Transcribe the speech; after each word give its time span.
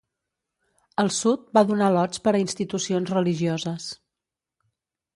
El 1.03 1.11
sud 1.17 1.43
va 1.59 1.63
donar 1.73 1.91
lots 1.97 2.23
per 2.25 2.35
a 2.35 2.41
institucions 2.47 3.15
religioses. 3.19 3.89